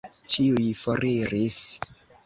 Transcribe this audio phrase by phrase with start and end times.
[0.35, 1.63] Ĉiuj foriris.